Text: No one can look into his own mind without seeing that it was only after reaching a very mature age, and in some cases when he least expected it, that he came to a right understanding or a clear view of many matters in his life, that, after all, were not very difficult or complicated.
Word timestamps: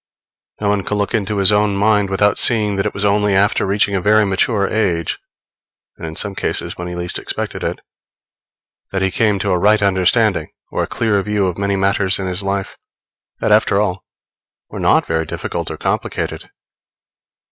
No 0.59 0.69
one 0.69 0.81
can 0.83 0.97
look 0.97 1.13
into 1.13 1.37
his 1.37 1.51
own 1.51 1.75
mind 1.75 2.09
without 2.09 2.39
seeing 2.39 2.75
that 2.75 2.87
it 2.87 2.93
was 2.95 3.05
only 3.05 3.35
after 3.35 3.67
reaching 3.67 3.93
a 3.93 4.01
very 4.01 4.25
mature 4.25 4.67
age, 4.67 5.19
and 5.95 6.07
in 6.07 6.15
some 6.15 6.33
cases 6.33 6.75
when 6.75 6.87
he 6.87 6.95
least 6.95 7.19
expected 7.19 7.63
it, 7.63 7.81
that 8.91 9.03
he 9.03 9.11
came 9.11 9.37
to 9.37 9.51
a 9.51 9.59
right 9.59 9.79
understanding 9.79 10.49
or 10.71 10.81
a 10.81 10.87
clear 10.87 11.21
view 11.21 11.45
of 11.45 11.55
many 11.59 11.75
matters 11.75 12.17
in 12.17 12.25
his 12.25 12.41
life, 12.41 12.77
that, 13.41 13.51
after 13.51 13.79
all, 13.79 14.03
were 14.71 14.79
not 14.79 15.05
very 15.05 15.27
difficult 15.27 15.69
or 15.69 15.77
complicated. 15.77 16.49